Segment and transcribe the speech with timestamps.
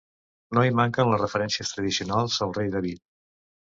[0.57, 3.09] No hi manquen les referències tradicionals al rei David.